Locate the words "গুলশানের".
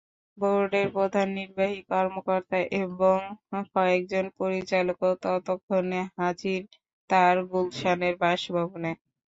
7.51-8.13